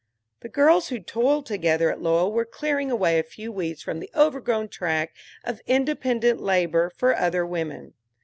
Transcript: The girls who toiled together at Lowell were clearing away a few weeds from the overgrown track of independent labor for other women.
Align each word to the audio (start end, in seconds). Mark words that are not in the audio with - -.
The 0.39 0.49
girls 0.49 0.87
who 0.87 0.99
toiled 0.99 1.45
together 1.45 1.91
at 1.91 2.01
Lowell 2.01 2.31
were 2.33 2.43
clearing 2.43 2.89
away 2.89 3.19
a 3.19 3.23
few 3.23 3.51
weeds 3.51 3.83
from 3.83 3.99
the 3.99 4.09
overgrown 4.15 4.69
track 4.69 5.13
of 5.43 5.61
independent 5.67 6.41
labor 6.41 6.89
for 6.89 7.15
other 7.15 7.45
women. 7.45 7.93